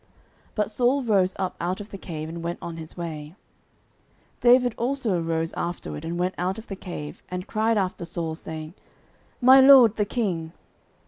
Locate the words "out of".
1.61-1.89, 6.39-6.65